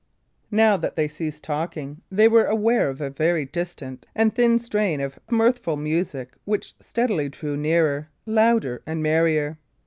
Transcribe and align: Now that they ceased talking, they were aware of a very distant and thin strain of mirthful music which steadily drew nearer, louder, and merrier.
Now 0.49 0.77
that 0.77 0.95
they 0.95 1.07
ceased 1.07 1.43
talking, 1.43 2.01
they 2.09 2.27
were 2.27 2.45
aware 2.47 2.89
of 2.89 3.01
a 3.01 3.11
very 3.11 3.45
distant 3.45 4.07
and 4.15 4.33
thin 4.33 4.57
strain 4.57 4.99
of 4.99 5.19
mirthful 5.29 5.75
music 5.77 6.31
which 6.43 6.73
steadily 6.79 7.29
drew 7.29 7.55
nearer, 7.55 8.09
louder, 8.25 8.81
and 8.87 9.03
merrier. 9.03 9.59